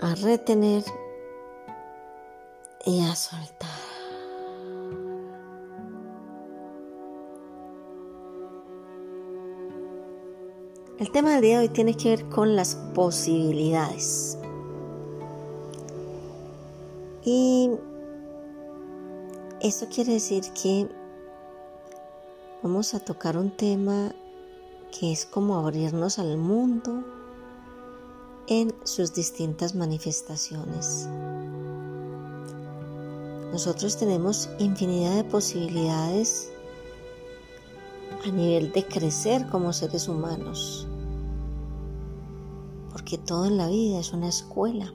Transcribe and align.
a 0.00 0.14
retener 0.14 0.82
y 2.86 3.02
a 3.02 3.14
soltar. 3.14 3.68
El 10.98 11.10
tema 11.12 11.32
del 11.32 11.40
día 11.42 11.58
de 11.58 11.64
hoy 11.64 11.68
tiene 11.68 11.94
que 11.94 12.10
ver 12.10 12.28
con 12.28 12.56
las 12.56 12.76
posibilidades. 12.94 14.38
Y 17.22 17.70
eso 19.60 19.86
quiere 19.88 20.14
decir 20.14 20.44
que 20.62 20.88
vamos 22.62 22.94
a 22.94 23.00
tocar 23.00 23.36
un 23.36 23.50
tema 23.50 24.14
que 24.98 25.12
es 25.12 25.26
como 25.26 25.56
abrirnos 25.56 26.18
al 26.18 26.38
mundo 26.38 27.19
en 28.50 28.74
sus 28.82 29.14
distintas 29.14 29.76
manifestaciones. 29.76 31.08
Nosotros 33.52 33.96
tenemos 33.96 34.50
infinidad 34.58 35.14
de 35.14 35.22
posibilidades 35.24 36.50
a 38.26 38.30
nivel 38.32 38.72
de 38.72 38.84
crecer 38.84 39.46
como 39.50 39.72
seres 39.72 40.08
humanos, 40.08 40.88
porque 42.90 43.18
todo 43.18 43.46
en 43.46 43.56
la 43.56 43.68
vida 43.68 44.00
es 44.00 44.12
una 44.12 44.28
escuela. 44.28 44.92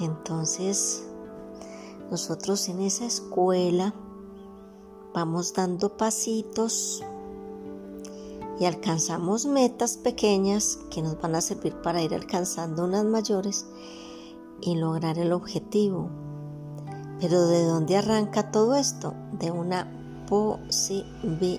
Entonces, 0.00 1.08
nosotros 2.08 2.68
en 2.68 2.80
esa 2.80 3.04
escuela 3.04 3.94
vamos 5.12 5.54
dando 5.54 5.96
pasitos 5.96 7.02
y 8.58 8.66
alcanzamos 8.66 9.46
metas 9.46 9.96
pequeñas 9.96 10.78
que 10.90 11.02
nos 11.02 11.20
van 11.20 11.34
a 11.34 11.40
servir 11.40 11.74
para 11.82 12.02
ir 12.02 12.14
alcanzando 12.14 12.84
unas 12.84 13.04
mayores 13.04 13.66
y 14.60 14.76
lograr 14.76 15.18
el 15.18 15.32
objetivo. 15.32 16.08
Pero 17.20 17.46
¿de 17.46 17.64
dónde 17.64 17.96
arranca 17.96 18.50
todo 18.50 18.74
esto? 18.74 19.14
De 19.32 19.50
una 19.50 19.88
posibilidad. 20.28 21.54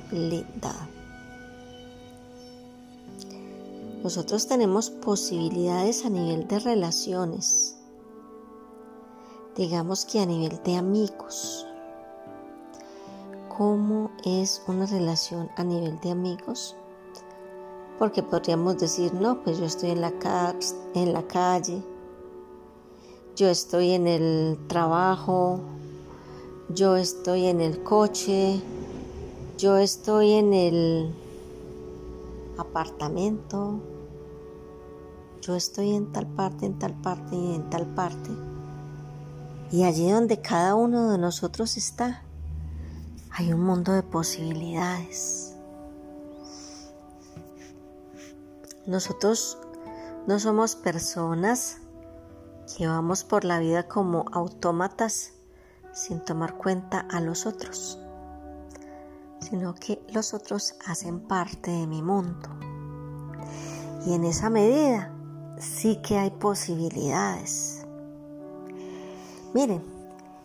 Nosotros 4.04 4.48
tenemos 4.48 4.92
posibilidades 4.92 6.06
a 6.06 6.10
nivel 6.10 6.48
de 6.48 6.60
relaciones, 6.60 7.76
digamos 9.56 10.06
que 10.06 10.20
a 10.20 10.28
nivel 10.28 10.62
de 10.64 10.76
amigos. 10.76 11.66
¿Cómo 13.58 14.12
es 14.24 14.62
una 14.68 14.86
relación 14.86 15.50
a 15.56 15.64
nivel 15.64 16.00
de 16.02 16.12
amigos? 16.12 16.76
Porque 17.98 18.24
podríamos 18.24 18.78
decir, 18.78 19.14
no, 19.14 19.42
pues 19.44 19.58
yo 19.58 19.66
estoy 19.66 19.92
en 19.92 20.02
la, 20.02 20.14
en 20.94 21.14
la 21.14 21.24
calle, 21.28 21.82
yo 23.36 23.50
estoy 23.50 23.92
en 23.92 24.08
el 24.08 24.58
trabajo, 24.68 25.60
yo 26.70 26.96
estoy 26.98 27.46
en 27.46 27.62
el 27.62 27.84
coche, 27.84 28.62
yo 29.58 29.78
estoy 29.78 30.34
en 30.34 30.54
el 30.54 31.16
apartamento, 32.58 33.80
yo 35.42 35.56
estoy 35.56 35.96
en 35.96 36.12
tal 36.12 36.28
parte, 36.28 36.66
en 36.66 36.80
tal 36.80 36.94
parte 36.94 37.36
y 37.36 37.56
en 37.56 37.70
tal 37.70 37.86
parte. 37.88 38.30
Y 39.72 39.84
allí 39.84 40.10
donde 40.10 40.42
cada 40.42 40.76
uno 40.76 41.12
de 41.12 41.18
nosotros 41.18 41.78
está, 41.78 42.24
hay 43.32 43.52
un 43.52 43.62
mundo 43.62 43.92
de 43.94 44.04
posibilidades. 44.04 45.55
Nosotros 48.88 49.58
no 50.28 50.40
somos 50.40 50.76
personas 50.76 51.82
que 52.78 52.88
vamos 52.88 53.24
por 53.24 53.46
la 53.46 53.60
vida 53.60 53.88
como 53.88 54.26
autómatas 54.32 55.34
sin 55.94 56.20
tomar 56.20 56.58
cuenta 56.58 57.00
a 57.10 57.22
los 57.22 57.46
otros, 57.46 58.00
sino 59.40 59.74
que 59.76 60.06
los 60.14 60.34
otros 60.34 60.76
hacen 60.86 61.20
parte 61.22 61.72
de 61.72 61.88
mi 61.88 62.02
mundo. 62.02 62.50
Y 64.06 64.14
en 64.14 64.24
esa 64.26 64.50
medida 64.50 65.12
sí 65.58 66.02
que 66.02 66.18
hay 66.18 66.32
posibilidades. 66.32 67.86
Miren, 69.54 69.82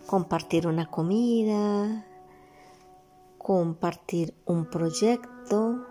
compartir 0.06 0.66
una 0.66 0.86
comida, 0.86 2.06
compartir 3.38 4.34
un 4.46 4.66
proyecto, 4.66 5.84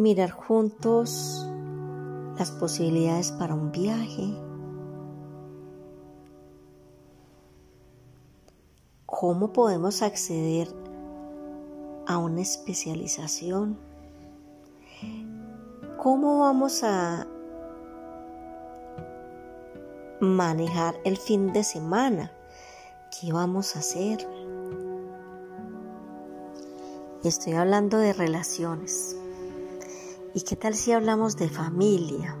mirar 0.00 0.30
juntos 0.30 1.46
las 2.38 2.50
posibilidades 2.52 3.32
para 3.32 3.54
un 3.54 3.70
viaje, 3.70 4.34
cómo 9.04 9.52
podemos 9.52 10.00
acceder 10.00 10.68
a 12.06 12.16
una 12.16 12.40
especialización, 12.40 13.78
cómo 15.98 16.40
vamos 16.40 16.82
a 16.82 17.26
manejar 20.20 20.94
el 21.04 21.18
fin 21.18 21.52
de 21.52 21.62
semana, 21.62 22.32
qué 23.20 23.32
vamos 23.32 23.76
a 23.76 23.80
hacer. 23.80 24.26
Estoy 27.22 27.52
hablando 27.52 27.98
de 27.98 28.14
relaciones. 28.14 29.19
¿Y 30.32 30.42
qué 30.42 30.54
tal 30.54 30.74
si 30.76 30.92
hablamos 30.92 31.36
de 31.36 31.48
familia? 31.48 32.36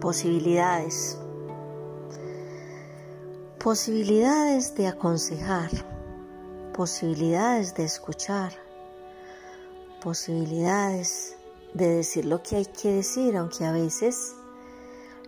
Posibilidades. 0.00 1.18
Posibilidades 3.58 4.76
de 4.76 4.86
aconsejar, 4.86 5.70
posibilidades 6.72 7.74
de 7.74 7.82
escuchar, 7.82 8.52
posibilidades 10.00 11.36
de 11.74 11.88
decir 11.88 12.24
lo 12.24 12.44
que 12.44 12.54
hay 12.54 12.66
que 12.66 12.92
decir, 12.92 13.36
aunque 13.36 13.64
a 13.64 13.72
veces 13.72 14.36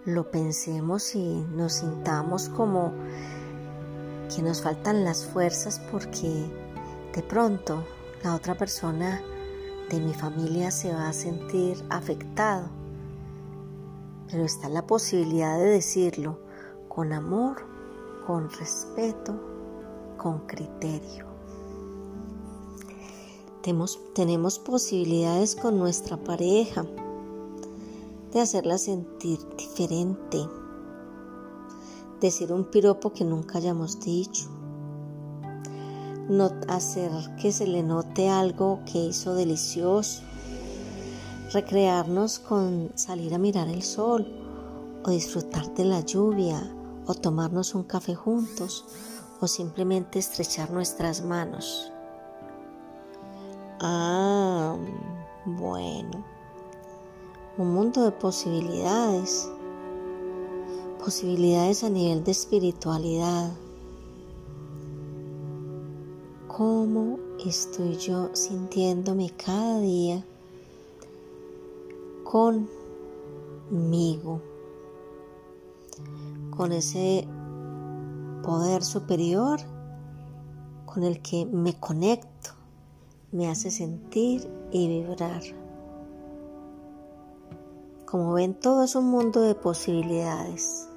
lo 0.04 0.30
pensemos 0.30 1.16
y 1.16 1.44
nos 1.50 1.72
sintamos 1.72 2.48
como 2.48 2.92
que 4.32 4.40
nos 4.40 4.62
faltan 4.62 5.04
las 5.04 5.26
fuerzas 5.26 5.80
porque 5.90 6.46
de 7.12 7.22
pronto 7.24 7.84
la 8.22 8.36
otra 8.36 8.54
persona 8.54 9.20
de 9.90 10.00
mi 10.00 10.14
familia 10.14 10.70
se 10.70 10.92
va 10.92 11.08
a 11.08 11.12
sentir 11.12 11.84
afectado. 11.90 12.68
Pero 14.30 14.44
está 14.44 14.68
la 14.68 14.86
posibilidad 14.86 15.58
de 15.58 15.64
decirlo 15.64 16.38
con 16.88 17.12
amor, 17.12 17.66
con 18.26 18.48
respeto, 18.50 19.34
con 20.16 20.46
criterio. 20.46 21.26
Tenemos, 23.62 24.00
tenemos 24.14 24.58
posibilidades 24.60 25.56
con 25.56 25.78
nuestra 25.78 26.16
pareja 26.16 26.86
de 28.32 28.40
hacerla 28.40 28.78
sentir 28.78 29.40
diferente, 29.56 30.38
decir 32.20 32.52
un 32.52 32.64
piropo 32.64 33.12
que 33.12 33.24
nunca 33.24 33.58
hayamos 33.58 33.98
dicho, 34.00 34.48
hacer 36.68 37.10
que 37.40 37.50
se 37.50 37.66
le 37.66 37.82
note 37.82 38.28
algo 38.28 38.80
que 38.86 38.98
hizo 38.98 39.34
delicioso, 39.34 40.22
recrearnos 41.52 42.38
con 42.38 42.92
salir 42.94 43.34
a 43.34 43.38
mirar 43.38 43.66
el 43.66 43.82
sol 43.82 44.26
o 45.04 45.10
disfrutar 45.10 45.74
de 45.74 45.84
la 45.84 46.00
lluvia 46.00 46.72
o 47.06 47.14
tomarnos 47.14 47.74
un 47.74 47.82
café 47.82 48.14
juntos 48.14 48.84
o 49.40 49.48
simplemente 49.48 50.20
estrechar 50.20 50.70
nuestras 50.70 51.24
manos. 51.24 51.90
Ah, 53.80 54.76
bueno, 55.46 56.24
un 57.58 57.74
mundo 57.74 58.04
de 58.04 58.12
posibilidades, 58.12 59.50
posibilidades 61.02 61.82
a 61.82 61.88
nivel 61.88 62.22
de 62.22 62.30
espiritualidad 62.30 63.50
cómo 66.60 67.18
estoy 67.42 67.96
yo 67.96 68.36
sintiéndome 68.36 69.30
cada 69.30 69.80
día 69.80 70.22
conmigo, 72.22 72.68
con 76.54 76.72
ese 76.72 77.26
poder 78.42 78.84
superior 78.84 79.58
con 80.84 81.02
el 81.02 81.22
que 81.22 81.46
me 81.46 81.80
conecto, 81.80 82.50
me 83.32 83.48
hace 83.48 83.70
sentir 83.70 84.46
y 84.70 84.86
vibrar. 84.86 85.40
Como 88.04 88.34
ven, 88.34 88.52
todo 88.52 88.84
es 88.84 88.94
un 88.96 89.06
mundo 89.06 89.40
de 89.40 89.54
posibilidades. 89.54 90.90